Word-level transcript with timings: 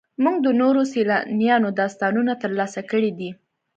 موږ 0.23 0.35
د 0.45 0.47
نورو 0.61 0.81
سیلانیانو 0.93 1.69
داستانونه 1.81 2.33
ترلاسه 2.43 2.81
کړي 2.91 3.11
دي. 3.19 3.29